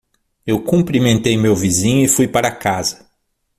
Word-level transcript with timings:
Eu 0.47 0.63
cumprimentei 0.63 1.37
meu 1.37 1.53
vizinho 1.55 2.03
e 2.03 2.07
fui 2.07 2.27
para 2.27 2.49
casa. 2.51 3.07